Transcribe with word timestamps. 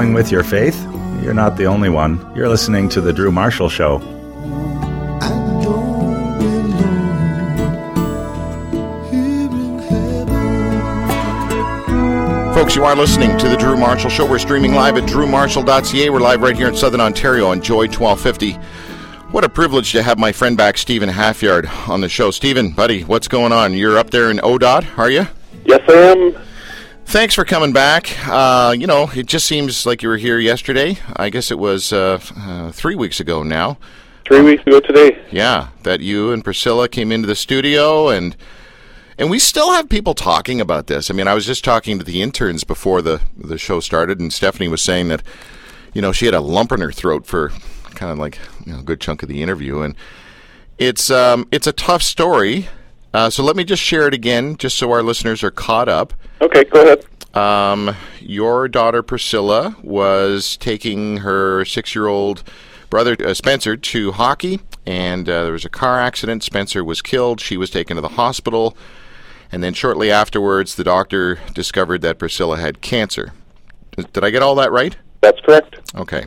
Struggling 0.00 0.14
with 0.14 0.32
your 0.32 0.42
faith? 0.42 0.82
You're 1.22 1.34
not 1.34 1.58
the 1.58 1.66
only 1.66 1.90
one. 1.90 2.24
You're 2.34 2.48
listening 2.48 2.88
to 2.88 3.02
The 3.02 3.12
Drew 3.12 3.30
Marshall 3.30 3.68
Show. 3.68 3.98
Folks, 12.54 12.74
you 12.74 12.82
are 12.82 12.96
listening 12.96 13.36
to 13.36 13.48
The 13.50 13.58
Drew 13.58 13.76
Marshall 13.76 14.08
Show. 14.08 14.26
We're 14.26 14.38
streaming 14.38 14.72
live 14.72 14.96
at 14.96 15.04
drewmarshall.ca. 15.04 16.08
We're 16.08 16.20
live 16.20 16.40
right 16.40 16.56
here 16.56 16.68
in 16.68 16.76
Southern 16.76 17.02
Ontario 17.02 17.48
on 17.48 17.60
Joy 17.60 17.86
1250. 17.88 18.52
What 19.32 19.44
a 19.44 19.50
privilege 19.50 19.92
to 19.92 20.02
have 20.02 20.18
my 20.18 20.32
friend 20.32 20.56
back, 20.56 20.78
Stephen 20.78 21.10
Halfyard, 21.10 21.68
on 21.90 22.00
the 22.00 22.08
show. 22.08 22.30
Stephen, 22.30 22.70
buddy, 22.70 23.02
what's 23.02 23.28
going 23.28 23.52
on? 23.52 23.74
You're 23.74 23.98
up 23.98 24.08
there 24.08 24.30
in 24.30 24.38
ODOT, 24.38 24.96
are 24.96 25.10
you? 25.10 25.26
Yes, 25.66 25.82
I 25.86 25.92
am. 25.92 26.49
Thanks 27.10 27.34
for 27.34 27.44
coming 27.44 27.72
back. 27.72 28.16
Uh, 28.28 28.72
you 28.78 28.86
know, 28.86 29.10
it 29.12 29.26
just 29.26 29.44
seems 29.44 29.84
like 29.84 30.00
you 30.00 30.08
were 30.08 30.16
here 30.16 30.38
yesterday. 30.38 30.96
I 31.16 31.28
guess 31.28 31.50
it 31.50 31.58
was 31.58 31.92
uh, 31.92 32.20
uh, 32.36 32.70
three 32.70 32.94
weeks 32.94 33.18
ago 33.18 33.42
now. 33.42 33.78
Three 34.28 34.42
weeks 34.42 34.64
ago 34.64 34.78
today. 34.78 35.20
Yeah, 35.32 35.70
that 35.82 35.98
you 35.98 36.30
and 36.30 36.44
Priscilla 36.44 36.88
came 36.88 37.10
into 37.10 37.26
the 37.26 37.34
studio 37.34 38.10
and 38.10 38.36
and 39.18 39.28
we 39.28 39.40
still 39.40 39.72
have 39.72 39.88
people 39.88 40.14
talking 40.14 40.60
about 40.60 40.86
this. 40.86 41.10
I 41.10 41.14
mean, 41.14 41.26
I 41.26 41.34
was 41.34 41.44
just 41.44 41.64
talking 41.64 41.98
to 41.98 42.04
the 42.04 42.22
interns 42.22 42.62
before 42.62 43.02
the 43.02 43.20
the 43.36 43.58
show 43.58 43.80
started, 43.80 44.20
and 44.20 44.32
Stephanie 44.32 44.68
was 44.68 44.80
saying 44.80 45.08
that, 45.08 45.24
you 45.92 46.00
know, 46.00 46.12
she 46.12 46.26
had 46.26 46.34
a 46.34 46.40
lump 46.40 46.70
in 46.70 46.80
her 46.80 46.92
throat 46.92 47.26
for 47.26 47.48
kind 47.96 48.12
of 48.12 48.18
like 48.18 48.38
you 48.64 48.72
know, 48.72 48.78
a 48.78 48.84
good 48.84 49.00
chunk 49.00 49.24
of 49.24 49.28
the 49.28 49.42
interview, 49.42 49.80
and 49.80 49.96
it's 50.78 51.10
um, 51.10 51.48
it's 51.50 51.66
a 51.66 51.72
tough 51.72 52.04
story. 52.04 52.68
Uh, 53.12 53.28
so 53.28 53.42
let 53.42 53.56
me 53.56 53.64
just 53.64 53.82
share 53.82 54.06
it 54.06 54.14
again, 54.14 54.56
just 54.56 54.78
so 54.78 54.90
our 54.92 55.02
listeners 55.02 55.42
are 55.42 55.50
caught 55.50 55.88
up. 55.88 56.12
Okay, 56.40 56.64
go 56.64 56.82
ahead. 56.82 57.04
Um, 57.36 57.96
your 58.20 58.68
daughter 58.68 59.02
Priscilla 59.02 59.76
was 59.82 60.56
taking 60.56 61.18
her 61.18 61.64
six-year-old 61.64 62.42
brother 62.88 63.16
uh, 63.24 63.34
Spencer 63.34 63.76
to 63.76 64.12
hockey, 64.12 64.60
and 64.86 65.28
uh, 65.28 65.44
there 65.44 65.52
was 65.52 65.64
a 65.64 65.70
car 65.70 66.00
accident. 66.00 66.42
Spencer 66.42 66.84
was 66.84 67.02
killed. 67.02 67.40
She 67.40 67.56
was 67.56 67.70
taken 67.70 67.96
to 67.96 68.00
the 68.00 68.08
hospital. 68.10 68.76
And 69.52 69.62
then 69.64 69.74
shortly 69.74 70.10
afterwards, 70.10 70.76
the 70.76 70.84
doctor 70.84 71.40
discovered 71.54 72.02
that 72.02 72.18
Priscilla 72.18 72.58
had 72.58 72.80
cancer. 72.80 73.32
Did 73.96 74.24
I 74.24 74.30
get 74.30 74.42
all 74.42 74.54
that 74.56 74.70
right? 74.70 74.96
That's 75.20 75.40
correct. 75.40 75.92
Okay. 75.96 76.26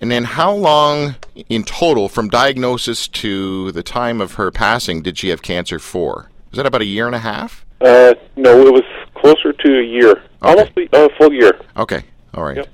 And 0.00 0.10
then 0.10 0.24
how 0.24 0.52
long 0.52 1.16
in 1.48 1.64
total 1.64 2.08
from 2.08 2.28
diagnosis 2.28 3.08
to 3.08 3.72
the 3.72 3.82
time 3.82 4.20
of 4.20 4.34
her 4.34 4.50
passing 4.50 5.02
did 5.02 5.18
she 5.18 5.28
have 5.28 5.42
cancer 5.42 5.78
for? 5.78 6.30
Was 6.50 6.58
that 6.58 6.66
about 6.66 6.82
a 6.82 6.86
year 6.86 7.06
and 7.06 7.14
a 7.14 7.20
half? 7.20 7.64
Uh, 7.80 8.14
no, 8.36 8.66
it 8.66 8.72
was 8.72 8.84
closer 9.14 9.52
to 9.52 9.78
a 9.78 9.82
year. 9.82 10.22
Almost 10.42 10.72
a 10.76 10.96
uh, 10.96 11.08
full 11.18 11.32
year. 11.32 11.58
Okay. 11.76 12.04
All 12.34 12.44
right. 12.44 12.56
Yep. 12.56 12.68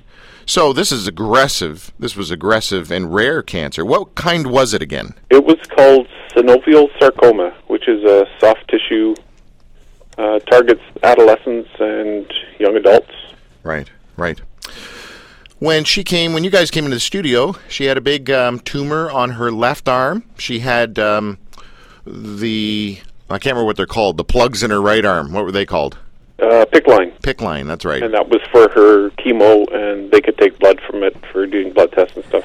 So 0.46 0.72
this 0.72 0.90
is 0.90 1.06
aggressive. 1.06 1.92
This 1.98 2.16
was 2.16 2.30
aggressive 2.30 2.90
and 2.90 3.14
rare 3.14 3.42
cancer. 3.42 3.84
What 3.84 4.14
kind 4.14 4.48
was 4.48 4.74
it 4.74 4.82
again? 4.82 5.14
It 5.30 5.44
was 5.44 5.56
called 5.76 6.08
synovial 6.34 6.88
sarcoma, 6.98 7.56
which 7.68 7.88
is 7.88 8.02
a 8.04 8.26
soft 8.38 8.68
tissue, 8.68 9.14
uh, 10.18 10.40
targets 10.40 10.82
adolescents 11.02 11.70
and 11.78 12.32
young 12.58 12.76
adults. 12.76 13.12
Right, 13.62 13.88
right. 14.16 14.40
When 15.62 15.84
she 15.84 16.02
came, 16.02 16.32
when 16.32 16.42
you 16.42 16.50
guys 16.50 16.72
came 16.72 16.86
into 16.86 16.96
the 16.96 17.00
studio, 17.00 17.54
she 17.68 17.84
had 17.84 17.96
a 17.96 18.00
big 18.00 18.28
um, 18.32 18.58
tumor 18.58 19.08
on 19.08 19.30
her 19.30 19.52
left 19.52 19.88
arm. 19.88 20.24
She 20.36 20.58
had 20.58 20.98
um, 20.98 21.38
the 22.04 22.98
I 23.30 23.34
can't 23.34 23.54
remember 23.54 23.66
what 23.66 23.76
they're 23.76 23.86
called. 23.86 24.16
The 24.16 24.24
plugs 24.24 24.64
in 24.64 24.72
her 24.72 24.82
right 24.82 25.04
arm. 25.04 25.32
What 25.32 25.44
were 25.44 25.52
they 25.52 25.64
called? 25.64 25.98
Uh, 26.40 26.64
PICC 26.64 26.86
line. 26.88 27.12
PICC 27.22 27.40
line. 27.42 27.66
That's 27.68 27.84
right. 27.84 28.02
And 28.02 28.12
that 28.12 28.28
was 28.28 28.40
for 28.50 28.70
her 28.70 29.10
chemo, 29.10 29.72
and 29.72 30.10
they 30.10 30.20
could 30.20 30.36
take 30.36 30.58
blood 30.58 30.80
from 30.80 31.04
it 31.04 31.16
for 31.30 31.46
doing 31.46 31.72
blood 31.72 31.92
tests 31.92 32.16
and 32.16 32.24
stuff. 32.24 32.44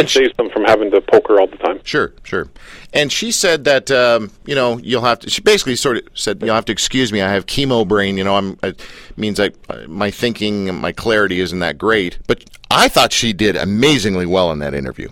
And 0.00 0.10
saves 0.10 0.36
them 0.36 0.50
from 0.50 0.64
having 0.64 0.90
to 0.90 1.00
poke 1.00 1.28
her 1.28 1.40
all 1.40 1.46
the 1.46 1.56
time. 1.56 1.80
Sure, 1.84 2.12
sure. 2.22 2.48
And 2.92 3.12
she 3.12 3.30
said 3.30 3.64
that 3.64 3.90
um, 3.90 4.30
you 4.44 4.54
know 4.54 4.78
you'll 4.78 5.02
have 5.02 5.20
to. 5.20 5.30
She 5.30 5.42
basically 5.42 5.76
sort 5.76 5.98
of 5.98 6.02
said 6.14 6.42
you'll 6.42 6.54
have 6.54 6.64
to 6.66 6.72
excuse 6.72 7.12
me. 7.12 7.20
I 7.20 7.30
have 7.30 7.46
chemo 7.46 7.86
brain. 7.86 8.16
You 8.16 8.24
know, 8.24 8.36
I'm 8.36 8.58
it 8.62 8.80
means 9.16 9.40
I 9.40 9.50
my 9.86 10.10
thinking 10.10 10.68
and 10.68 10.78
my 10.78 10.92
clarity 10.92 11.40
isn't 11.40 11.58
that 11.58 11.78
great. 11.78 12.18
But 12.26 12.44
I 12.70 12.88
thought 12.88 13.12
she 13.12 13.32
did 13.32 13.56
amazingly 13.56 14.26
well 14.26 14.52
in 14.52 14.58
that 14.60 14.74
interview. 14.74 15.08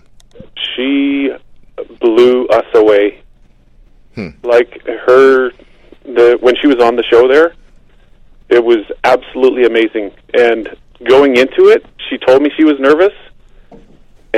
She 0.75 1.29
blew 1.99 2.47
us 2.47 2.65
away. 2.73 3.21
Hmm. 4.15 4.29
Like 4.43 4.81
her, 4.85 5.51
the 6.03 6.37
when 6.41 6.55
she 6.61 6.67
was 6.67 6.77
on 6.81 6.95
the 6.95 7.03
show 7.03 7.27
there, 7.27 7.53
it 8.49 8.63
was 8.63 8.85
absolutely 9.03 9.65
amazing. 9.65 10.11
And 10.33 10.75
going 11.03 11.37
into 11.37 11.67
it, 11.69 11.85
she 12.09 12.17
told 12.17 12.41
me 12.41 12.49
she 12.55 12.63
was 12.63 12.79
nervous, 12.79 13.13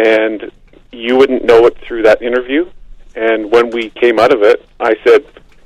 and 0.06 0.52
you 0.92 1.16
wouldn't 1.16 1.44
know 1.46 1.66
it 1.66 1.78
through 1.86 2.04
that 2.04 2.22
interview. 2.22 2.70
And 3.16 3.52
when 3.52 3.72
we 3.72 3.90
came 3.90 4.20
out 4.20 4.34
of 4.34 4.44
it, 4.44 4.66
I 4.80 4.96
said, 5.06 5.26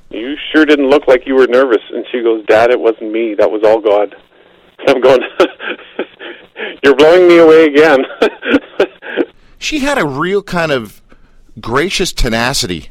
"You 0.10 0.36
sure 0.52 0.66
didn't 0.66 0.90
look 0.90 1.08
like 1.08 1.28
you 1.28 1.36
were 1.36 1.48
nervous." 1.48 1.84
And 1.94 2.06
she 2.12 2.22
goes, 2.22 2.46
"Dad, 2.46 2.72
it 2.72 2.80
wasn't 2.80 3.12
me. 3.12 3.36
That 3.36 3.52
was 3.52 3.64
all 3.64 3.80
God." 3.80 4.16
I'm 4.88 5.02
going. 5.02 5.22
You're 6.84 6.96
blowing 6.96 7.28
me 7.28 7.38
away 7.38 7.66
again. 7.66 8.06
She 9.62 9.78
had 9.78 10.00
a 10.00 10.08
real 10.08 10.42
kind 10.42 10.72
of 10.72 11.04
gracious 11.60 12.12
tenacity. 12.12 12.90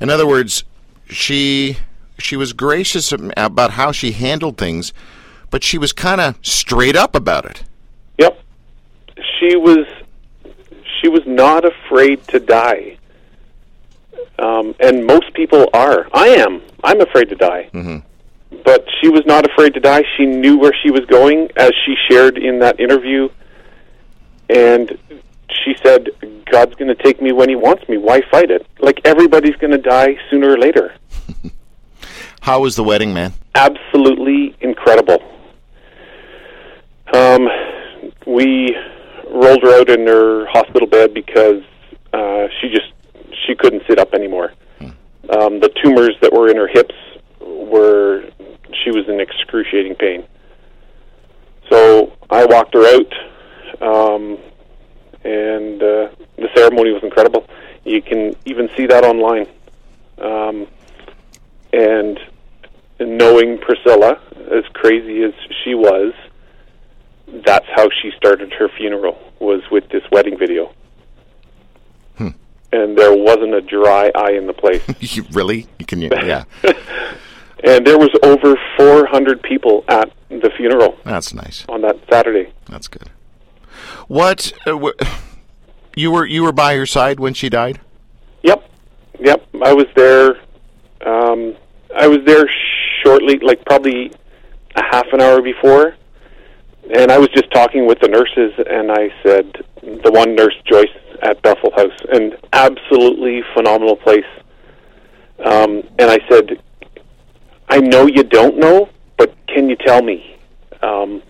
In 0.00 0.10
other 0.10 0.26
words, 0.26 0.64
she 1.08 1.76
she 2.18 2.36
was 2.36 2.52
gracious 2.52 3.12
about 3.12 3.70
how 3.70 3.92
she 3.92 4.10
handled 4.10 4.58
things, 4.58 4.92
but 5.50 5.62
she 5.62 5.78
was 5.78 5.92
kind 5.92 6.20
of 6.20 6.36
straight 6.42 6.96
up 6.96 7.14
about 7.14 7.44
it. 7.44 7.62
Yep. 8.18 8.42
She 9.38 9.54
was 9.54 9.86
she 11.00 11.08
was 11.08 11.22
not 11.26 11.64
afraid 11.64 12.26
to 12.28 12.40
die. 12.40 12.96
Um, 14.38 14.74
and 14.80 15.06
most 15.06 15.32
people 15.34 15.68
are. 15.72 16.06
I 16.12 16.28
am. 16.28 16.62
I'm 16.84 17.00
afraid 17.00 17.28
to 17.30 17.34
die. 17.36 17.68
Mhm. 17.72 18.02
But 18.64 18.84
she 19.00 19.08
was 19.08 19.24
not 19.26 19.44
afraid 19.50 19.74
to 19.74 19.80
die. 19.80 20.02
She 20.16 20.26
knew 20.26 20.58
where 20.58 20.72
she 20.82 20.90
was 20.90 21.04
going, 21.06 21.48
as 21.56 21.70
she 21.84 21.94
shared 22.08 22.36
in 22.38 22.58
that 22.60 22.78
interview. 22.80 23.28
And 24.48 24.96
she 25.48 25.74
said, 25.82 26.10
"God's 26.50 26.74
going 26.76 26.88
to 26.94 27.02
take 27.02 27.20
me 27.20 27.32
when 27.32 27.48
He 27.48 27.56
wants 27.56 27.88
me. 27.88 27.96
Why 27.96 28.20
fight 28.30 28.50
it? 28.50 28.66
Like 28.78 29.00
everybody's 29.04 29.56
going 29.56 29.72
to 29.72 29.78
die 29.78 30.16
sooner 30.30 30.50
or 30.52 30.58
later." 30.58 30.92
How 32.40 32.60
was 32.60 32.76
the 32.76 32.84
wedding, 32.84 33.12
man? 33.14 33.32
absolutely 33.56 34.54
incredible. 34.60 35.18
Um, 37.14 37.48
we 38.26 38.76
rolled 39.36 39.62
her 39.62 39.80
out 39.80 39.88
in 39.90 40.06
her 40.06 40.46
hospital 40.46 40.88
bed 40.88 41.14
because 41.14 41.62
uh, 42.12 42.46
she 42.60 42.68
just 42.68 42.92
she 43.46 43.54
couldn't 43.54 43.82
sit 43.88 43.98
up 43.98 44.14
anymore. 44.14 44.52
Um, 45.28 45.58
the 45.58 45.70
tumors 45.82 46.16
that 46.22 46.32
were 46.32 46.48
in 46.48 46.56
her 46.56 46.68
hips 46.68 46.94
were 47.40 48.24
she 48.84 48.90
was 48.90 49.08
in 49.08 49.20
excruciating 49.20 49.96
pain. 49.96 50.24
So 51.70 52.12
I 52.30 52.44
walked 52.44 52.74
her 52.74 52.86
out, 52.86 53.12
um, 53.82 54.38
and 55.24 55.82
uh, 55.82 56.08
the 56.36 56.48
ceremony 56.54 56.92
was 56.92 57.02
incredible. 57.02 57.44
You 57.84 58.02
can 58.02 58.34
even 58.44 58.68
see 58.76 58.86
that 58.86 59.04
online. 59.04 59.48
Um, 60.18 60.68
and 61.72 62.18
knowing 63.00 63.58
Priscilla, 63.58 64.20
as 64.50 64.64
crazy 64.74 65.24
as 65.24 65.32
she 65.64 65.74
was, 65.74 66.12
that's 67.44 67.66
how 67.74 67.88
she 68.02 68.10
started 68.16 68.52
her 68.52 68.68
funeral 68.76 69.18
was 69.40 69.62
with 69.70 69.88
this 69.90 70.02
wedding 70.10 70.38
video. 70.38 70.72
Hmm. 72.16 72.28
And 72.72 72.96
there 72.96 73.14
wasn't 73.14 73.54
a 73.54 73.60
dry 73.60 74.10
eye 74.14 74.32
in 74.32 74.46
the 74.46 74.52
place. 74.52 74.82
You 75.00 75.24
really? 75.32 75.66
You 75.78 75.86
can 75.86 76.00
yeah. 76.00 76.44
and 77.64 77.86
there 77.86 77.98
was 77.98 78.10
over 78.22 78.58
400 78.76 79.42
people 79.42 79.84
at 79.88 80.10
the 80.28 80.50
funeral 80.56 80.98
That's 81.04 81.32
nice. 81.34 81.64
on 81.68 81.82
that 81.82 81.96
Saturday. 82.10 82.52
That's 82.68 82.88
good. 82.88 83.10
What 84.08 84.52
uh, 84.66 84.78
you 85.96 86.10
were 86.10 86.26
you 86.26 86.42
were 86.42 86.52
by 86.52 86.76
her 86.76 86.86
side 86.86 87.18
when 87.20 87.34
she 87.34 87.48
died? 87.48 87.80
Yep, 88.42 88.70
yep. 89.20 89.46
I 89.64 89.72
was 89.72 89.86
there. 89.96 90.38
Um, 91.04 91.56
I 91.96 92.06
was 92.06 92.18
there 92.26 92.44
shortly, 93.02 93.38
like 93.38 93.64
probably 93.64 94.12
a 94.74 94.82
half 94.82 95.06
an 95.12 95.20
hour 95.20 95.42
before, 95.42 95.96
and 96.94 97.10
I 97.10 97.18
was 97.18 97.28
just 97.28 97.50
talking 97.52 97.86
with 97.86 97.98
the 98.00 98.08
nurses, 98.08 98.52
and 98.68 98.92
I 98.92 99.10
said 99.22 99.64
the 99.82 100.10
one 100.10 100.34
nurse 100.34 100.54
Joyce 100.64 100.86
at 101.22 101.42
Bethel 101.42 101.72
House, 101.74 101.98
an 102.12 102.36
absolutely 102.52 103.42
phenomenal 103.54 103.96
place. 103.96 104.24
Um, 105.44 105.82
and 105.98 106.10
I 106.10 106.18
said, 106.28 106.62
I 107.68 107.80
know 107.80 108.06
you 108.06 108.22
don't 108.22 108.58
know, 108.58 108.88
but 109.16 109.34
can 109.48 109.68
you 109.68 109.76
tell 109.76 110.02
me? 110.02 110.38
Um, 110.82 111.22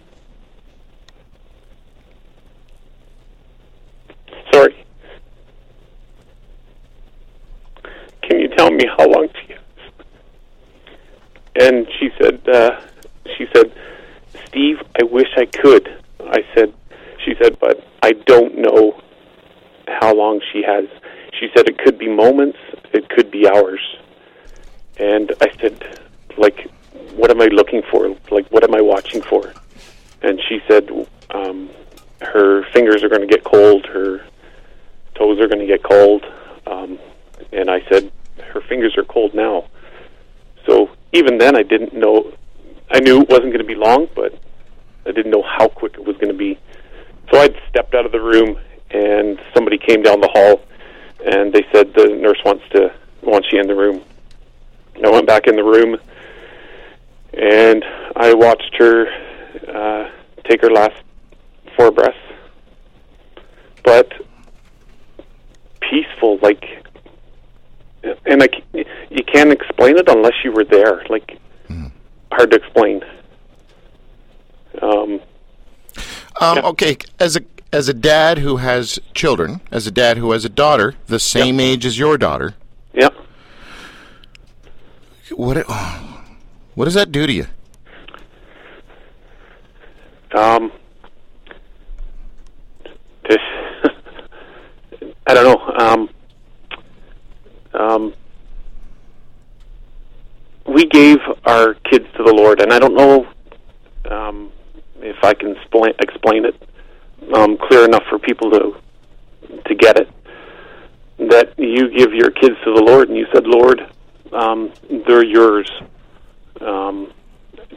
sorry. 4.53 4.85
Can 8.23 8.41
you 8.41 8.49
tell 8.49 8.71
me 8.71 8.85
how 8.99 9.09
long 9.09 9.29
she 9.41 9.53
has? 9.53 9.63
And 11.59 11.87
she 11.99 12.11
said, 12.21 12.47
uh, 12.49 12.81
she 13.37 13.47
said, 13.55 13.73
Steve, 14.57 14.79
I 14.99 15.05
wish 15.05 15.29
I 15.37 15.45
could. 15.45 16.03
I 16.19 16.43
said, 16.55 16.73
she 17.23 17.35
said, 17.39 17.59
but 17.61 17.87
I 18.03 18.13
don't 18.13 18.57
know 18.57 18.99
how 19.87 20.15
long 20.15 20.41
she 20.51 20.63
has. 20.63 20.87
She 21.39 21.49
said 21.55 21.69
it 21.69 21.77
could 21.77 21.99
be 21.99 22.09
moments, 22.09 22.57
it 22.95 23.07
could 23.11 23.31
be 23.31 23.47
hours. 23.47 23.81
And 24.99 25.31
I 25.43 25.53
said, 25.61 26.01
like, 26.39 26.71
what 27.13 27.31
am 27.31 27.43
I 27.43 27.49
looking 27.49 27.83
for? 27.91 28.09
Like, 28.31 28.49
what 28.49 28.65
am 28.65 28.75
I 28.75 28.81
watching 28.81 29.21
for? 29.21 29.53
And 30.23 30.41
she 30.49 30.61
said, 30.67 30.89
um, 31.33 31.69
her 32.23 32.65
fingers 32.73 33.03
are 33.03 33.11
going 33.11 33.21
to 33.21 33.27
get 33.27 33.45
cold, 33.45 33.85
her 33.85 34.25
toes 35.17 35.39
are 35.39 35.49
going 35.49 35.61
to 35.61 35.67
get 35.67 35.83
cold. 35.83 36.25
Um, 36.67 36.99
and 37.53 37.71
I 37.71 37.83
said, 37.91 38.11
her 38.55 38.63
fingers 38.63 38.97
are 38.97 39.05
cold 39.05 39.35
now. 39.35 39.67
So 40.65 40.89
even 41.13 41.37
then, 41.37 41.57
I 41.57 41.63
didn't 41.63 41.93
know. 41.93 42.33
I 42.91 43.01
knew 43.01 43.21
it 43.21 43.29
wasn't 43.29 43.49
going 43.49 43.59
to 43.59 43.65
be 43.65 43.75
long, 43.75 44.09
but 44.15 44.33
I 45.07 45.13
didn't 45.13 45.31
know 45.31 45.43
how 45.43 45.69
quick 45.69 45.95
it 45.95 46.05
was 46.05 46.17
going 46.17 46.29
to 46.29 46.35
be. 46.35 46.59
So 47.33 47.39
I'd 47.39 47.57
stepped 47.69 47.95
out 47.95 48.07
of 48.07 48.13
the 48.13 48.21
room, 48.21 48.59
and 48.91 49.41
somebody 49.55 49.79
came 49.79 50.03
down 50.03 50.21
the 50.21 50.29
hall, 50.29 50.63
and 51.25 51.53
they 51.53 51.65
said 51.73 51.93
the 51.95 52.09
nurse 52.09 52.39
wants 52.45 52.65
to 52.71 52.93
wants 53.23 53.49
you 53.53 53.61
in 53.61 53.67
the 53.67 53.75
room. 53.75 54.03
I 55.05 55.11
went 55.11 55.27
back 55.27 55.47
in 55.47 55.57
the 55.57 55.65
room, 55.65 55.99
and 57.35 57.85
I 58.15 58.35
watched 58.35 58.75
her 58.79 59.07
uh, 59.69 60.11
take 60.45 60.63
her 60.63 60.71
last 60.71 60.97
four 61.77 61.91
breaths. 61.91 62.17
But 63.85 64.13
peaceful, 65.81 66.39
like, 66.43 66.65
and 68.25 68.41
like 68.41 68.65
you 68.73 69.25
can't 69.33 69.53
explain 69.53 69.99
it 69.99 70.09
unless 70.09 70.35
you 70.45 70.53
were 70.53 70.65
there. 70.65 71.05
Like, 71.09 71.39
hard 72.33 72.51
to 72.53 72.57
explain. 72.57 73.03
Um, 74.83 75.21
Um, 76.41 76.57
Yeah. 76.59 76.63
Okay, 76.67 76.97
as 77.19 77.37
a 77.37 77.41
as 77.73 77.89
a 77.89 77.95
dad 77.95 78.39
who 78.39 78.57
has 78.59 78.99
children, 79.15 79.61
as 79.71 79.87
a 79.87 79.91
dad 79.91 80.19
who 80.19 80.33
has 80.33 80.45
a 80.45 80.49
daughter 80.49 80.95
the 81.07 81.19
same 81.19 81.59
age 81.61 81.85
as 81.85 81.99
your 81.99 82.17
daughter, 82.19 82.55
Yep. 82.95 83.15
what 85.35 85.57
it, 85.57 85.67
what 86.75 86.85
does 86.85 86.95
that 86.95 87.11
do 87.11 87.27
to 87.27 87.33
you? 87.33 87.47
Um, 90.35 90.71
this, 93.29 93.39
I 95.27 95.35
don't 95.35 95.45
know. 95.45 95.75
Um, 95.79 96.09
um, 97.75 98.15
we 100.67 100.85
gave 100.87 101.19
our 101.45 101.75
kids 101.91 102.07
to 102.17 102.23
the 102.23 102.33
Lord, 102.35 102.61
and 102.61 102.73
I 102.73 102.79
don't 102.79 102.95
know 102.95 103.27
um, 104.11 104.51
if 105.17 105.25
I 105.25 105.35
can 105.35 105.57
explain, 105.57 105.93
explain 106.01 106.45
it 106.45 106.55
um, 107.35 107.57
clear 107.59 107.85
enough 107.85 108.05
for 108.09 108.19
people 108.19 108.51
to 108.51 108.77
to 109.67 109.75
get 109.75 109.99
it. 109.99 110.09
That 111.19 111.55
you 111.59 111.89
give 111.91 112.13
your 112.13 112.31
kids 112.31 112.57
to 112.65 112.75
the 112.75 112.83
Lord, 112.83 113.09
and 113.09 113.17
you 113.17 113.27
said, 113.33 113.47
"Lord, 113.47 113.81
um, 114.33 114.73
they're 115.07 115.25
yours. 115.25 115.71
Um, 116.61 117.13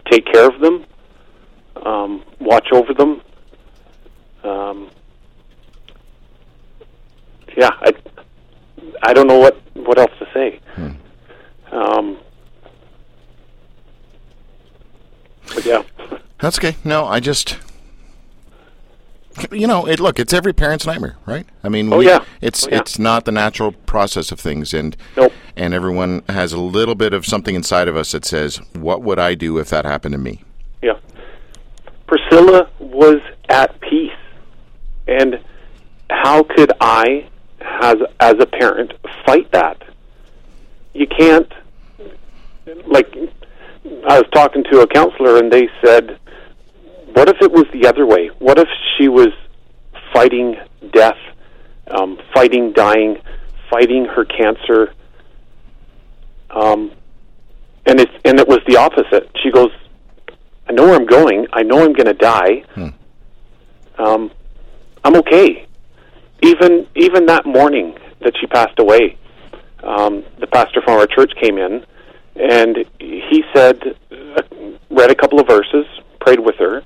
take 0.09 0.25
care 0.25 0.47
of 0.47 0.59
them." 0.59 0.85
um, 1.85 2.23
watch 2.39 2.67
over 2.71 2.93
them. 2.93 3.21
Um, 4.43 4.89
yeah, 7.57 7.71
I, 7.81 7.93
I 9.03 9.13
don't 9.13 9.27
know 9.27 9.39
what 9.39 9.61
what 9.73 9.97
else 9.97 10.11
to 10.19 10.27
say. 10.33 10.59
Um, 11.71 12.17
but 15.53 15.65
yeah, 15.65 15.83
That's 16.41 16.57
okay. 16.57 16.75
No, 16.83 17.05
I 17.05 17.19
just 17.19 17.57
you 19.51 19.67
know, 19.67 19.85
it 19.87 19.99
look, 20.01 20.19
it's 20.19 20.33
every 20.33 20.51
parent's 20.51 20.85
nightmare, 20.85 21.15
right? 21.25 21.45
I 21.63 21.69
mean, 21.69 21.93
Oh, 21.93 22.01
yeah. 22.01 22.19
it's 22.41 22.65
Oh, 22.65 22.69
yeah. 22.71 22.79
it's 22.79 22.99
not 22.99 23.23
the 23.25 23.31
natural 23.31 23.71
process 23.71 24.31
of 24.33 24.39
things 24.39 24.73
and 24.73 24.97
Nope. 25.15 25.31
and 25.55 25.73
everyone 25.73 26.23
has 26.27 26.51
a 26.51 26.59
little 26.59 26.95
bit 26.95 27.13
of 27.13 27.25
something 27.25 27.55
inside 27.55 27.87
of 27.87 27.95
us 27.95 28.11
that 28.11 28.25
says, 28.25 28.57
"What 28.73 29.01
would 29.01 29.19
I 29.19 29.35
do 29.35 29.57
if 29.57 29.69
that 29.69 29.85
happened 29.85 30.13
to 30.13 30.17
me?" 30.19 30.43
yeah. 30.81 30.93
Priscilla 32.07 32.69
was 32.79 33.21
at 33.49 33.79
peace, 33.81 34.11
and 35.07 35.39
how 36.09 36.43
could 36.43 36.71
I, 36.81 37.27
as 37.61 37.95
as 38.19 38.35
a 38.39 38.45
parent, 38.47 38.93
fight 39.25 39.51
that? 39.51 39.83
You 40.93 41.05
can't. 41.07 41.51
Like, 42.87 43.15
I 44.07 44.19
was 44.19 44.25
talking 44.33 44.63
to 44.71 44.81
a 44.81 44.87
counselor, 44.87 45.37
and 45.37 45.51
they 45.51 45.69
said, 45.85 46.17
"What 47.13 47.29
if 47.29 47.41
it 47.41 47.51
was 47.51 47.65
the 47.73 47.87
other 47.87 48.05
way? 48.05 48.29
What 48.39 48.59
if 48.59 48.67
she 48.97 49.07
was 49.07 49.29
fighting 50.13 50.55
death, 50.93 51.17
um, 51.87 52.19
fighting 52.33 52.73
dying, 52.73 53.17
fighting 53.69 54.05
her 54.05 54.25
cancer?" 54.25 54.93
Um, 56.49 56.91
and 57.85 57.99
it's 57.99 58.11
and 58.25 58.39
it 58.39 58.47
was 58.47 58.59
the 58.67 58.77
opposite. 58.77 59.29
She 59.43 59.51
goes, 59.51 59.71
I 60.67 60.71
know 60.73 60.83
where 60.85 60.95
I'm 60.95 61.07
going. 61.07 61.47
I 61.51 61.63
know 61.63 61.83
I'm 61.83 61.93
going 61.93 62.05
to 62.05 62.13
die. 62.13 62.63
Um, 63.97 64.31
I'm 65.03 65.15
okay. 65.17 65.65
Even 66.43 66.87
even 66.95 67.25
that 67.25 67.45
morning 67.45 67.97
that 68.21 68.33
she 68.39 68.47
passed 68.47 68.77
away, 68.79 69.17
um, 69.83 70.23
the 70.39 70.47
pastor 70.47 70.81
from 70.81 70.99
our 70.99 71.07
church 71.07 71.31
came 71.41 71.57
in, 71.57 71.85
and 72.35 72.77
he 72.99 73.43
said, 73.53 73.81
uh, 74.11 74.41
read 74.89 75.09
a 75.09 75.15
couple 75.15 75.39
of 75.39 75.47
verses, 75.47 75.85
prayed 76.21 76.39
with 76.39 76.55
her, 76.57 76.83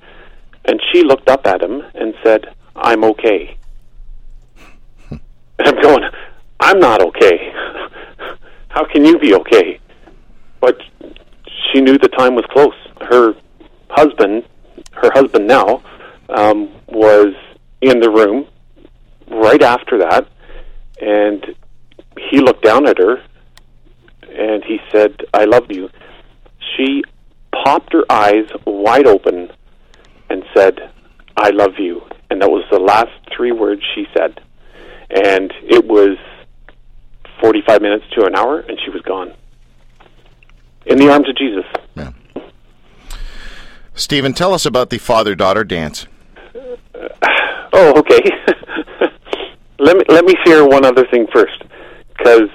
and 0.64 0.80
she 0.94 1.02
looked 1.02 1.28
up 1.28 1.46
at 1.46 1.62
him 1.62 1.82
and 1.94 2.14
said, 2.24 2.54
"I'm 2.76 3.04
okay." 3.04 3.56
and 5.10 5.20
I'm 5.58 5.80
going, 5.80 6.04
"I'm 6.60 6.78
not 6.78 7.02
okay. 7.02 7.52
How 8.68 8.84
can 8.84 9.04
you 9.04 9.18
be 9.18 9.34
okay?" 9.34 9.80
But 10.60 10.80
she 11.72 11.80
knew 11.80 11.98
the 11.98 12.08
time 12.08 12.34
was 12.34 12.44
close. 12.50 12.74
Her 13.00 13.34
husband, 13.90 14.44
her 14.92 15.10
husband 15.12 15.46
now, 15.46 15.82
um, 16.28 16.70
was 16.88 17.34
in 17.80 18.00
the 18.00 18.10
room 18.10 18.46
right 19.28 19.62
after 19.62 19.98
that, 19.98 20.26
and 21.00 21.54
he 22.30 22.38
looked 22.38 22.64
down 22.64 22.86
at 22.86 22.98
her 22.98 23.20
and 24.36 24.64
he 24.64 24.78
said, 24.92 25.24
"I 25.32 25.44
love 25.44 25.70
you." 25.70 25.90
She 26.76 27.02
popped 27.64 27.92
her 27.92 28.04
eyes 28.10 28.46
wide 28.64 29.06
open 29.06 29.43
said, 30.56 30.90
"I 31.36 31.50
love 31.50 31.78
you," 31.78 32.02
and 32.30 32.40
that 32.42 32.50
was 32.50 32.64
the 32.70 32.78
last 32.78 33.12
three 33.34 33.52
words 33.52 33.82
she 33.94 34.06
said. 34.16 34.40
And 35.10 35.52
it 35.62 35.86
was 35.86 36.16
forty-five 37.40 37.82
minutes 37.82 38.04
to 38.16 38.24
an 38.24 38.34
hour, 38.34 38.60
and 38.60 38.78
she 38.84 38.90
was 38.90 39.02
gone 39.02 39.32
in 40.86 40.98
the 40.98 41.10
arms 41.10 41.28
of 41.28 41.36
Jesus. 41.36 41.64
Yeah. 41.94 42.10
Stephen, 43.94 44.32
tell 44.32 44.52
us 44.52 44.66
about 44.66 44.90
the 44.90 44.98
father-daughter 44.98 45.64
dance. 45.64 46.06
Oh, 47.76 47.98
okay. 47.98 48.20
let 49.80 49.96
me 49.96 50.04
let 50.08 50.24
me 50.24 50.34
share 50.46 50.64
one 50.64 50.84
other 50.84 51.04
thing 51.08 51.26
first, 51.34 51.60
because 52.16 52.48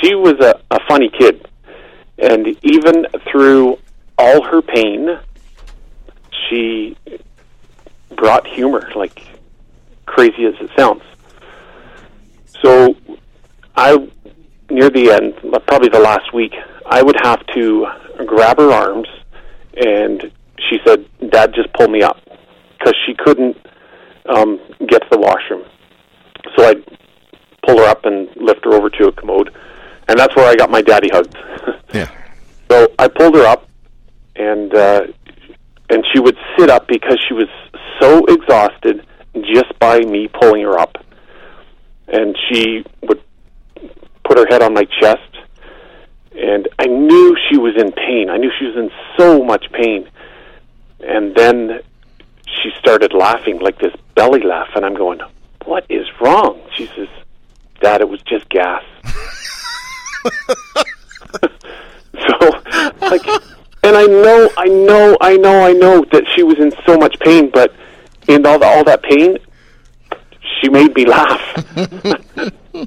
she 0.00 0.14
was 0.14 0.40
a, 0.40 0.58
a 0.70 0.78
funny 0.88 1.10
kid, 1.10 1.46
and 2.16 2.46
even 2.62 3.06
through 3.30 3.78
all 4.16 4.42
her 4.42 4.62
pain, 4.62 5.18
she 6.52 6.96
brought 8.16 8.46
humor, 8.46 8.90
like 8.94 9.26
crazy 10.06 10.44
as 10.44 10.54
it 10.60 10.70
sounds. 10.76 11.02
So, 12.62 12.94
I 13.74 13.96
near 14.70 14.90
the 14.90 15.10
end, 15.10 15.34
probably 15.66 15.88
the 15.88 16.00
last 16.00 16.32
week, 16.32 16.54
I 16.86 17.02
would 17.02 17.16
have 17.22 17.44
to 17.54 17.86
grab 18.26 18.58
her 18.58 18.70
arms, 18.70 19.08
and 19.76 20.30
she 20.68 20.78
said, 20.86 21.06
"Dad, 21.30 21.54
just 21.54 21.72
pull 21.72 21.88
me 21.88 22.02
up," 22.02 22.20
because 22.78 22.94
she 23.06 23.14
couldn't 23.14 23.56
um, 24.26 24.60
get 24.86 25.02
to 25.02 25.08
the 25.10 25.18
washroom. 25.18 25.64
So 26.56 26.64
I'd 26.66 26.84
pull 27.66 27.78
her 27.78 27.84
up 27.84 28.04
and 28.04 28.28
lift 28.36 28.64
her 28.64 28.74
over 28.74 28.90
to 28.90 29.08
a 29.08 29.12
commode, 29.12 29.54
and 30.08 30.18
that's 30.18 30.36
where 30.36 30.46
I 30.46 30.54
got 30.54 30.70
my 30.70 30.82
daddy 30.82 31.08
hugs. 31.12 31.34
Yeah. 31.92 32.10
so 32.70 32.90
I 32.98 33.06
pulled 33.06 33.34
her 33.34 33.44
up, 33.44 33.68
and 34.34 34.74
uh, 34.74 35.08
and 35.92 36.04
she 36.10 36.18
would 36.18 36.38
sit 36.58 36.70
up 36.70 36.88
because 36.88 37.18
she 37.28 37.34
was 37.34 37.48
so 38.00 38.24
exhausted 38.24 39.06
just 39.42 39.78
by 39.78 40.00
me 40.00 40.26
pulling 40.26 40.62
her 40.62 40.78
up, 40.78 40.96
and 42.08 42.34
she 42.48 42.82
would 43.02 43.22
put 44.24 44.38
her 44.38 44.46
head 44.48 44.62
on 44.62 44.72
my 44.72 44.84
chest, 45.00 45.36
and 46.34 46.66
I 46.78 46.86
knew 46.86 47.36
she 47.50 47.58
was 47.58 47.74
in 47.76 47.92
pain. 47.92 48.30
I 48.30 48.38
knew 48.38 48.50
she 48.58 48.64
was 48.66 48.76
in 48.76 48.90
so 49.18 49.44
much 49.44 49.66
pain, 49.70 50.08
and 51.00 51.34
then 51.34 51.80
she 52.46 52.70
started 52.78 53.12
laughing 53.12 53.58
like 53.58 53.78
this 53.78 53.92
belly 54.14 54.42
laugh, 54.42 54.68
and 54.74 54.86
I'm 54.86 54.94
going, 54.94 55.20
"What 55.66 55.84
is 55.90 56.06
wrong?" 56.22 56.58
She 56.74 56.86
says, 56.86 57.08
"Dad, 57.82 58.00
it 58.00 58.08
was 58.08 58.22
just 58.22 58.48
gas." 58.48 58.82
so, 62.14 62.50
like, 63.02 63.26
And 63.84 63.96
I 63.96 64.06
know, 64.06 64.50
I 64.56 64.66
know, 64.66 65.16
I 65.20 65.36
know, 65.36 65.64
I 65.64 65.72
know 65.72 66.04
that 66.12 66.24
she 66.34 66.44
was 66.44 66.58
in 66.58 66.72
so 66.86 66.96
much 66.96 67.18
pain, 67.18 67.50
but 67.50 67.74
in 68.28 68.46
all, 68.46 68.58
the, 68.58 68.66
all 68.66 68.84
that 68.84 69.02
pain, 69.02 69.38
she 70.60 70.68
made 70.68 70.94
me 70.94 71.04
laugh. 71.04 71.40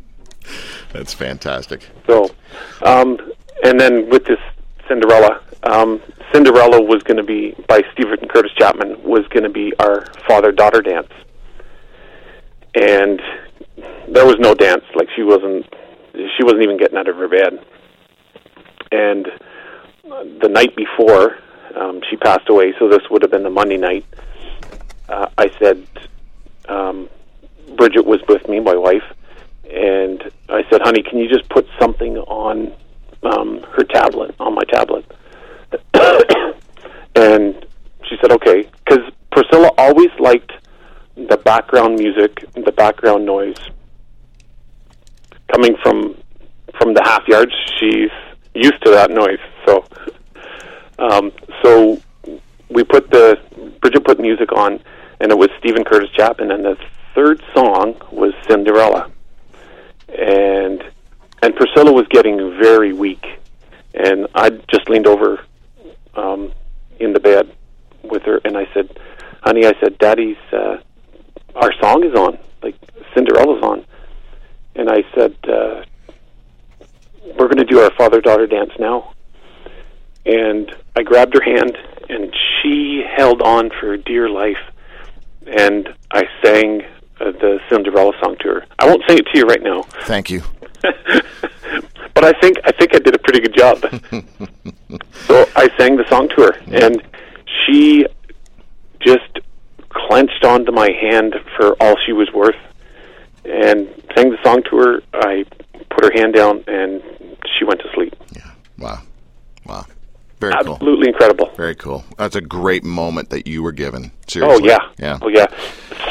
That's 0.93 1.13
fantastic. 1.13 1.89
So, 2.07 2.33
um, 2.83 3.19
and 3.65 3.77
then 3.77 4.09
with 4.09 4.23
this 4.23 4.39
Cinderella, 4.87 5.41
um, 5.63 6.01
Cinderella 6.31 6.81
was 6.81 7.03
going 7.03 7.17
to 7.17 7.23
be 7.23 7.53
by 7.67 7.81
Steven 7.91 8.27
Curtis 8.29 8.51
Chapman 8.57 9.03
was 9.03 9.27
going 9.27 9.43
to 9.43 9.49
be 9.49 9.73
our 9.79 10.05
father 10.27 10.53
daughter 10.53 10.81
dance, 10.81 11.11
and 12.73 13.21
there 14.07 14.25
was 14.25 14.37
no 14.39 14.53
dance. 14.53 14.85
Like 14.95 15.09
she 15.15 15.23
wasn't, 15.23 15.65
she 16.13 16.43
wasn't 16.43 16.63
even 16.63 16.77
getting 16.77 16.97
out 16.97 17.09
of 17.09 17.17
her 17.17 17.27
bed. 17.27 17.59
And 18.91 19.27
the 20.07 20.49
night 20.49 20.75
before, 20.75 21.37
um, 21.75 22.01
she 22.09 22.17
passed 22.17 22.49
away. 22.49 22.73
So 22.79 22.87
this 22.87 23.01
would 23.09 23.21
have 23.21 23.31
been 23.31 23.43
the 23.43 23.49
Monday 23.49 23.77
night. 23.77 24.05
Uh, 25.09 25.27
I 25.37 25.51
said, 25.59 25.85
um, 26.67 27.09
Bridget 27.75 28.05
was 28.05 28.21
with 28.27 28.47
me, 28.47 28.59
my 28.59 28.75
wife, 28.75 29.03
and 29.69 30.23
I 30.49 30.63
said, 30.69 30.81
"Honey, 30.81 31.03
can 31.03 31.19
you 31.19 31.27
just 31.27 31.47
put 31.49 31.67
something 31.79 32.17
on 32.17 32.73
um, 33.23 33.61
her 33.71 33.83
tablet, 33.83 34.35
on 34.39 34.55
my 34.55 34.63
tablet?" 34.63 35.05
and 37.15 37.65
she 38.07 38.17
said, 38.21 38.31
"Okay," 38.31 38.69
because 38.85 39.11
Priscilla 39.31 39.71
always 39.77 40.11
liked 40.19 40.51
the 41.15 41.37
background 41.37 41.97
music, 41.99 42.45
the 42.53 42.71
background 42.71 43.25
noise 43.25 43.57
coming 45.53 45.75
from 45.83 46.15
from 46.77 46.93
the 46.93 47.01
Halfyards. 47.01 47.53
She's 47.79 48.11
used 48.53 48.83
to 48.83 48.91
that 48.91 49.11
noise, 49.11 49.39
so 49.65 49.85
um, 50.99 51.31
so 51.63 52.01
we 52.69 52.83
put 52.83 53.09
the 53.11 53.39
Bridget 53.81 54.03
put 54.05 54.19
music 54.19 54.51
on, 54.51 54.79
and 55.19 55.31
it 55.31 55.37
was 55.37 55.49
Steven 55.59 55.83
Curtis 55.83 56.09
Chapman, 56.11 56.51
and 56.51 56.63
the 56.63 56.77
third 57.13 57.41
song 57.53 57.95
was 58.11 58.33
Cinderella 58.47 59.11
and 60.17 60.83
and 61.41 61.55
Priscilla 61.55 61.91
was 61.91 62.07
getting 62.09 62.37
very 62.59 62.93
weak, 62.93 63.23
and 63.93 64.27
I 64.33 64.49
just 64.49 64.89
leaned 64.89 65.05
over 65.05 65.41
um, 66.15 66.53
in 66.99 67.13
the 67.13 67.19
bed 67.19 67.51
with 68.03 68.23
her, 68.23 68.39
and 68.45 68.57
I 68.57 68.67
said, 68.73 68.97
"Honey," 69.41 69.65
I 69.65 69.73
said, 69.79 69.97
"Daddy's 69.97 70.37
uh, 70.51 70.77
our 71.55 71.71
song 71.81 72.03
is 72.03 72.15
on, 72.15 72.37
like 72.63 72.75
Cinderella's 73.13 73.61
on," 73.61 73.85
and 74.75 74.89
I 74.89 75.03
said, 75.13 75.35
uh, 75.47 75.83
"We're 77.37 77.47
going 77.47 77.57
to 77.57 77.65
do 77.65 77.79
our 77.79 77.91
father-daughter 77.91 78.47
dance 78.47 78.71
now." 78.79 79.13
And 80.35 80.75
I 80.97 81.03
grabbed 81.03 81.33
her 81.33 81.41
hand, 81.41 81.77
and 82.09 82.35
she 82.61 83.03
held 83.15 83.41
on 83.41 83.69
for 83.79 83.95
dear 83.95 84.29
life, 84.29 84.57
and 85.47 85.87
I 86.11 86.23
sang 86.43 86.81
uh, 87.21 87.31
the 87.31 87.59
Cinderella 87.69 88.11
song 88.21 88.35
to 88.41 88.47
her. 88.49 88.65
I 88.79 88.85
won't 88.85 89.01
sing 89.07 89.17
it 89.17 89.27
to 89.31 89.37
you 89.37 89.45
right 89.45 89.63
now, 89.63 89.83
Thank 90.03 90.29
you. 90.29 90.41
but 90.81 92.25
I 92.25 92.33
think 92.41 92.57
I 92.65 92.71
think 92.73 92.93
I 92.93 92.99
did 92.99 93.15
a 93.15 93.19
pretty 93.19 93.39
good 93.39 93.55
job. 93.55 93.79
so 95.27 95.49
I 95.55 95.69
sang 95.77 95.95
the 95.95 96.05
song 96.09 96.27
to 96.35 96.41
her, 96.43 96.53
and 96.67 97.01
she 97.65 98.05
just 98.99 99.39
clenched 99.89 100.43
onto 100.43 100.73
my 100.73 100.91
hand 100.91 101.35
for 101.55 101.81
all 101.81 101.95
she 102.05 102.11
was 102.11 102.29
worth, 102.33 102.59
and 103.45 103.87
sang 104.15 104.31
the 104.31 104.39
song 104.43 104.63
to 104.69 104.77
her. 104.77 105.01
I 105.13 105.45
put 105.89 106.03
her 106.03 106.11
hand 106.13 106.33
down, 106.33 106.63
and 106.67 107.01
she 107.57 107.63
went 107.63 107.79
to 107.79 107.89
sleep. 107.93 108.13
Yeah. 108.35 108.51
Wow. 108.77 108.99
Wow. 109.65 109.85
Very 110.39 110.53
cool. 110.63 110.73
Absolutely 110.73 111.07
incredible. 111.07 111.51
Very 111.55 111.75
cool. 111.75 112.03
That's 112.17 112.35
a 112.35 112.41
great 112.41 112.83
moment 112.83 113.29
that 113.29 113.47
you 113.47 113.63
were 113.63 113.71
given. 113.71 114.11
Oh 114.35 114.59
yeah. 114.59 114.79
Yeah. 114.97 115.19
Oh 115.21 115.29
yeah. 115.29 115.47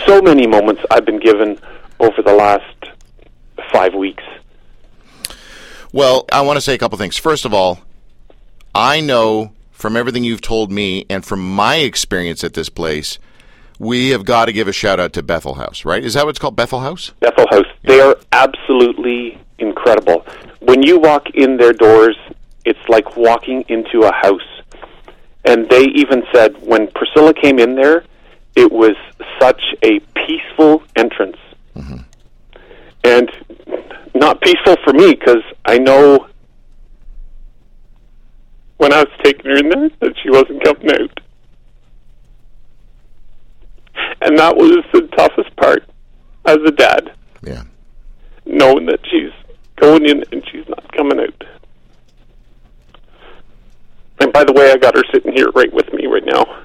So 0.06 0.20
many 0.22 0.46
moments 0.46 0.82
I've 0.90 1.04
been 1.04 1.20
given 1.20 1.58
over 2.00 2.22
the 2.22 2.34
last 2.34 2.64
five 3.72 3.94
weeks. 3.94 4.22
Well, 5.92 6.24
I 6.32 6.40
want 6.40 6.56
to 6.56 6.60
say 6.60 6.74
a 6.74 6.78
couple 6.78 6.98
things. 6.98 7.16
First 7.16 7.44
of 7.44 7.54
all, 7.54 7.80
I 8.74 9.00
know 9.00 9.52
from 9.70 9.96
everything 9.96 10.24
you've 10.24 10.40
told 10.40 10.72
me 10.72 11.06
and 11.08 11.24
from 11.24 11.40
my 11.40 11.76
experience 11.76 12.42
at 12.42 12.54
this 12.54 12.68
place, 12.68 13.18
we 13.78 14.10
have 14.10 14.24
got 14.24 14.46
to 14.46 14.52
give 14.52 14.66
a 14.66 14.72
shout 14.72 14.98
out 14.98 15.12
to 15.12 15.22
Bethel 15.22 15.54
House, 15.54 15.84
right? 15.84 16.02
Is 16.02 16.14
that 16.14 16.24
what 16.24 16.30
it's 16.30 16.38
called? 16.38 16.56
Bethel 16.56 16.80
House? 16.80 17.12
Bethel 17.20 17.46
House. 17.50 17.66
They 17.84 18.00
are 18.00 18.16
absolutely 18.32 19.38
incredible. 19.58 20.26
When 20.60 20.82
you 20.82 20.98
walk 20.98 21.28
in 21.34 21.56
their 21.58 21.72
doors, 21.72 22.16
it's 22.64 22.88
like 22.88 23.16
walking 23.16 23.64
into 23.68 24.00
a 24.02 24.12
house. 24.12 24.40
And 25.44 25.68
they 25.68 25.84
even 25.94 26.22
said 26.32 26.56
when 26.66 26.88
Priscilla 26.92 27.34
came 27.34 27.58
in 27.58 27.74
there, 27.74 28.04
it 28.56 28.70
was 28.72 28.96
such 29.40 29.60
a 29.82 30.00
peaceful 30.26 30.82
entrance. 30.96 31.36
Mm-hmm. 31.76 31.96
And 33.04 33.30
not 34.14 34.40
peaceful 34.40 34.76
for 34.84 34.92
me 34.92 35.14
because 35.14 35.42
I 35.66 35.78
know 35.78 36.28
when 38.78 38.92
I 38.92 39.00
was 39.00 39.12
taking 39.22 39.44
her 39.50 39.56
in 39.58 39.68
there 39.68 39.90
that 40.00 40.14
she 40.22 40.30
wasn't 40.30 40.64
coming 40.64 40.90
out. 40.92 41.20
And 44.22 44.38
that 44.38 44.56
was 44.56 44.78
the 44.92 45.02
toughest 45.16 45.54
part 45.56 45.84
as 46.46 46.58
a 46.66 46.70
dad 46.70 47.12
Yeah. 47.42 47.62
knowing 48.46 48.86
that 48.86 49.00
she's 49.10 49.30
going 49.76 50.06
in 50.06 50.24
and 50.32 50.42
she's 50.50 50.66
not 50.68 50.90
coming 50.92 51.20
out. 51.20 51.44
And 54.20 54.32
by 54.32 54.44
the 54.44 54.52
way, 54.52 54.70
I 54.70 54.76
got 54.76 54.96
her 54.96 55.02
sitting 55.12 55.32
here 55.32 55.50
right 55.54 55.72
with 55.72 55.92
me 55.92 56.06
right 56.06 56.24
now. 56.24 56.62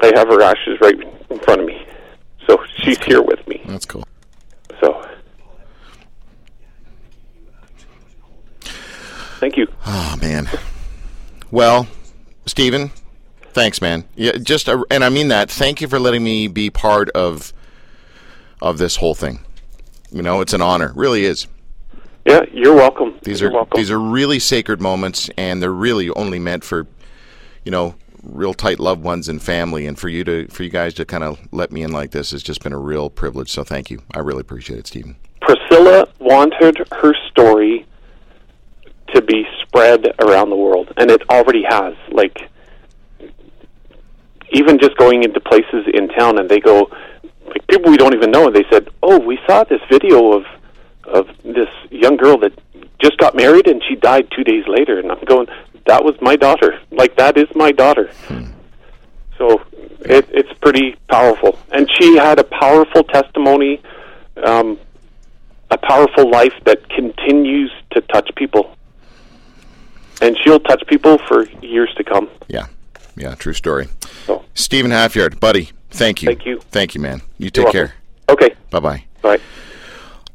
I 0.00 0.12
have 0.14 0.28
her 0.28 0.40
ashes 0.42 0.78
right 0.80 0.94
in 1.30 1.38
front 1.40 1.60
of 1.60 1.66
me. 1.66 1.86
So 2.46 2.58
she's 2.76 2.98
here 3.04 3.22
with 3.22 3.46
me. 3.46 3.62
That's 3.66 3.84
cool. 3.84 4.04
So 4.80 5.04
Thank 9.38 9.56
you. 9.56 9.68
Oh 9.86 10.16
man. 10.20 10.48
Well, 11.50 11.86
Stephen, 12.46 12.90
thanks, 13.52 13.80
man. 13.80 14.04
Yeah, 14.16 14.32
just 14.32 14.66
a, 14.66 14.84
and 14.90 15.04
I 15.04 15.10
mean 15.10 15.28
that. 15.28 15.50
Thank 15.50 15.80
you 15.80 15.86
for 15.88 16.00
letting 16.00 16.24
me 16.24 16.48
be 16.48 16.70
part 16.70 17.08
of 17.10 17.52
of 18.60 18.78
this 18.78 18.96
whole 18.96 19.14
thing. 19.14 19.40
You 20.10 20.22
know, 20.22 20.40
it's 20.40 20.52
an 20.52 20.62
honor. 20.62 20.90
It 20.90 20.96
really 20.96 21.24
is. 21.24 21.46
Yeah, 22.26 22.44
you're 22.52 22.74
welcome. 22.74 23.18
These 23.22 23.40
you're 23.40 23.50
are 23.50 23.54
welcome. 23.54 23.76
these 23.76 23.90
are 23.90 23.98
really 23.98 24.38
sacred 24.38 24.80
moments, 24.80 25.30
and 25.36 25.62
they're 25.62 25.70
really 25.70 26.10
only 26.10 26.38
meant 26.38 26.64
for, 26.64 26.86
you 27.64 27.70
know, 27.70 27.94
real 28.22 28.52
tight 28.52 28.78
loved 28.78 29.02
ones 29.02 29.28
and 29.28 29.42
family. 29.42 29.86
And 29.86 29.98
for 29.98 30.08
you 30.08 30.24
to 30.24 30.46
for 30.48 30.62
you 30.62 30.70
guys 30.70 30.94
to 30.94 31.04
kind 31.04 31.24
of 31.24 31.38
let 31.52 31.72
me 31.72 31.82
in 31.82 31.92
like 31.92 32.10
this 32.10 32.30
has 32.32 32.42
just 32.42 32.62
been 32.62 32.72
a 32.72 32.78
real 32.78 33.08
privilege. 33.08 33.50
So 33.50 33.64
thank 33.64 33.90
you. 33.90 34.02
I 34.14 34.18
really 34.20 34.40
appreciate 34.40 34.78
it, 34.78 34.86
Stephen. 34.86 35.16
Priscilla 35.40 36.08
wanted 36.18 36.86
her 36.92 37.14
story 37.30 37.86
to 39.14 39.22
be 39.22 39.46
spread 39.62 40.06
around 40.20 40.50
the 40.50 40.56
world, 40.56 40.92
and 40.96 41.10
it 41.10 41.22
already 41.30 41.62
has. 41.66 41.94
Like, 42.10 42.50
even 44.52 44.78
just 44.78 44.96
going 44.96 45.22
into 45.22 45.40
places 45.40 45.86
in 45.94 46.08
town, 46.08 46.38
and 46.38 46.48
they 46.48 46.60
go, 46.60 46.90
like 47.46 47.66
people 47.68 47.90
we 47.90 47.96
don't 47.96 48.14
even 48.14 48.30
know, 48.30 48.46
and 48.48 48.54
they 48.54 48.64
said, 48.70 48.88
"Oh, 49.02 49.18
we 49.18 49.38
saw 49.46 49.64
this 49.64 49.80
video 49.90 50.32
of 50.32 50.44
of 51.08 51.28
this 51.42 51.68
young 51.90 52.16
girl 52.16 52.38
that 52.38 52.52
just 53.00 53.18
got 53.18 53.34
married 53.34 53.66
and 53.66 53.82
she 53.88 53.94
died 53.96 54.28
two 54.34 54.44
days 54.44 54.64
later," 54.66 54.98
and 54.98 55.10
I'm 55.10 55.24
going, 55.24 55.46
"That 55.86 56.04
was 56.04 56.14
my 56.20 56.36
daughter. 56.36 56.78
Like, 56.90 57.16
that 57.16 57.36
is 57.36 57.48
my 57.54 57.72
daughter." 57.72 58.10
So 59.38 59.62
it, 60.00 60.28
it's 60.30 60.52
pretty 60.60 60.96
powerful, 61.08 61.58
and 61.70 61.88
she 61.98 62.16
had 62.16 62.38
a 62.38 62.44
powerful 62.44 63.04
testimony. 63.04 63.80
Um, 64.42 64.78
a 65.70 65.78
powerful 65.78 66.30
life 66.30 66.54
that 66.64 66.88
continues 66.88 67.70
to 67.90 68.00
touch 68.02 68.30
people. 68.36 68.74
And 70.20 70.36
she'll 70.42 70.60
touch 70.60 70.82
people 70.86 71.18
for 71.28 71.48
years 71.60 71.92
to 71.96 72.04
come. 72.04 72.28
Yeah, 72.48 72.66
yeah, 73.16 73.34
true 73.34 73.52
story. 73.52 73.88
So, 74.26 74.44
Stephen 74.54 74.90
Halfyard, 74.90 75.38
buddy, 75.38 75.70
thank 75.90 76.22
you. 76.22 76.28
Thank 76.28 76.46
you. 76.46 76.60
Thank 76.70 76.94
you, 76.94 77.00
man. 77.00 77.22
You 77.38 77.50
take 77.50 77.70
care. 77.70 77.94
Okay. 78.28 78.54
Bye 78.70 78.80
bye. 78.80 79.04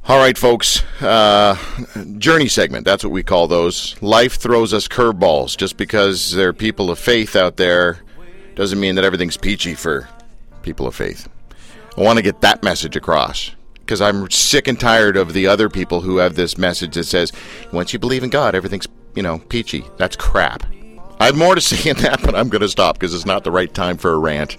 All 0.06 0.18
right, 0.18 0.38
folks. 0.38 0.84
Uh, 1.02 1.58
journey 2.18 2.50
segment. 2.50 2.84
That's 2.84 3.06
what 3.06 3.14
we 3.14 3.24
call 3.24 3.48
those. 3.48 3.96
Life 4.02 4.36
throws 4.36 4.74
us 4.74 4.90
curveballs. 4.90 5.56
Just 5.56 5.78
because 5.78 6.34
there 6.34 6.50
are 6.50 6.54
people 6.54 6.92
of 6.92 7.00
faith 7.00 7.38
out 7.38 7.56
there 7.56 8.02
doesn't 8.56 8.82
mean 8.82 8.96
that 8.96 9.06
everything's 9.06 9.38
peachy 9.38 9.76
for 9.76 10.10
people 10.62 10.88
of 10.88 10.94
faith. 10.94 11.30
I 11.98 12.02
want 12.02 12.18
to 12.18 12.22
get 12.22 12.42
that 12.42 12.64
message 12.64 12.98
across 12.98 13.52
because 13.80 14.02
I'm 14.02 14.30
sick 14.30 14.68
and 14.68 14.78
tired 14.78 15.16
of 15.16 15.32
the 15.32 15.48
other 15.48 15.70
people 15.70 16.02
who 16.02 16.18
have 16.18 16.36
this 16.36 16.58
message 16.58 16.96
that 16.96 17.06
says, 17.06 17.32
once 17.72 17.94
you 17.94 18.00
believe 18.00 18.24
in 18.24 18.30
God, 18.30 18.56
everything's, 18.56 18.90
you 19.16 19.24
know, 19.24 19.40
peachy. 19.40 19.86
That's 19.96 20.18
crap. 20.18 20.66
I 21.22 21.28
have 21.28 21.38
more 21.38 21.56
to 21.56 21.62
say 21.62 21.90
in 21.90 21.96
that, 21.98 22.22
but 22.22 22.36
I'm 22.36 22.50
going 22.50 22.62
to 22.62 22.68
stop 22.68 23.00
because 23.00 23.14
it's 23.14 23.26
not 23.26 23.46
the 23.46 23.52
right 23.52 23.74
time 23.74 23.96
for 23.96 24.12
a 24.12 24.18
rant. 24.18 24.58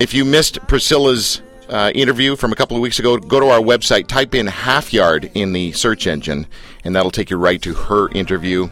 If 0.00 0.14
you 0.14 0.24
missed 0.24 0.58
Priscilla's 0.68 1.42
uh, 1.68 1.92
interview 1.94 2.36
from 2.36 2.52
a 2.52 2.54
couple 2.56 2.76
of 2.76 2.82
weeks 2.82 2.98
ago, 2.98 3.16
go 3.16 3.40
to 3.40 3.46
our 3.46 3.60
website, 3.60 4.06
type 4.06 4.34
in 4.34 4.46
Halfyard 4.46 5.30
in 5.34 5.52
the 5.52 5.72
search 5.72 6.06
engine, 6.06 6.46
and 6.84 6.94
that'll 6.94 7.10
take 7.10 7.30
you 7.30 7.36
right 7.36 7.60
to 7.62 7.74
her 7.74 8.08
interview. 8.10 8.68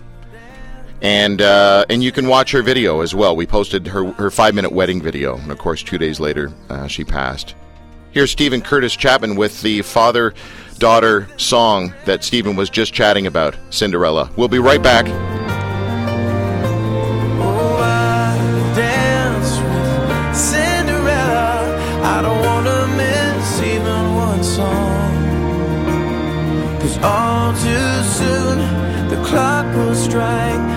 And 1.03 1.43
uh, 1.43 1.85
and 1.91 2.03
you 2.03 2.13
can 2.13 2.29
watch 2.29 2.53
her 2.53 2.63
video 2.63 3.01
as 3.03 3.15
well. 3.15 3.37
We 3.37 3.47
posted 3.47 3.87
her 3.89 4.13
her 4.13 4.31
five 4.31 4.55
minute 4.55 4.73
wedding 4.73 5.03
video, 5.03 5.37
and 5.37 5.51
of 5.51 5.59
course, 5.59 5.83
two 5.83 5.99
days 5.99 6.19
later, 6.19 6.53
uh, 6.71 6.87
she 6.87 7.05
passed. 7.05 7.55
Here's 8.13 8.31
Steven 8.31 8.63
Curtis 8.63 8.95
Chapman 8.97 9.37
with 9.37 9.61
the 9.61 9.83
father 9.83 10.33
daughter 10.79 11.29
song 11.37 11.93
that 12.05 12.25
Stephen 12.25 12.57
was 12.57 12.71
just 12.71 12.95
chatting 12.95 13.27
about, 13.27 13.57
Cinderella. 13.71 14.31
We'll 14.37 14.49
be 14.49 14.61
right 14.61 14.83
back. 14.83 15.34
All 27.05 27.53
too 27.53 28.03
soon 28.19 28.59
the 29.09 29.21
clock 29.29 29.67
will 29.77 29.95
strike 29.95 30.74